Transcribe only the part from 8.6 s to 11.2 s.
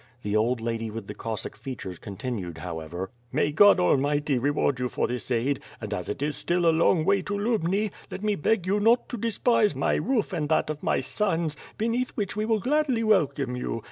you' not to despise my roof and that of my